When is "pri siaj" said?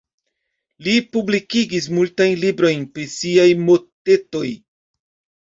2.97-3.47